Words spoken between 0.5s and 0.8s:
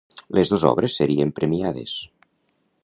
dos